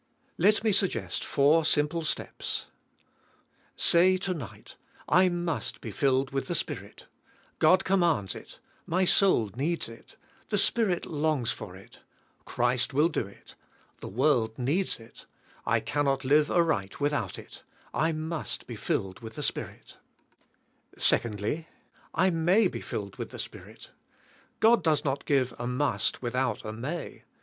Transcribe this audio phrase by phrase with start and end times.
[0.39, 2.65] Let me suggest four simple steps.
[3.75, 4.75] Say tonig ht!
[5.07, 7.05] I must be filled with the Spirit.
[7.59, 8.57] God commands it.
[8.87, 10.17] My soul needs it.
[10.49, 11.99] The Spirit long's for it.
[12.45, 13.53] Christ will do it.
[13.99, 15.27] The world needs it.
[15.67, 17.61] I cannot live aright without it.
[17.93, 19.97] I must be filled with the Spirit.
[20.99, 21.63] 2.
[22.15, 23.91] I may be filled with the Spirit.
[24.59, 27.21] God does not give a ''must" without a may."